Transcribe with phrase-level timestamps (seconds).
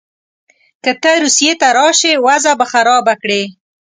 [0.83, 3.43] که ته روسیې ته راسې وضع به خرابه کړې.